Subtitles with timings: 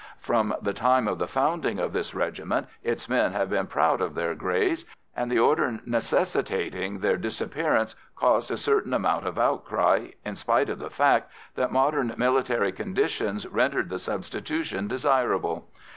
[0.19, 4.15] From the time of the founding of this regiment its men have been proud of
[4.15, 4.83] their greys,
[5.15, 10.79] and the order necessitating their disappearance caused a certain amount of outcry, in spite of
[10.79, 15.69] the fact that modern military conditions rendered the substitution desirable.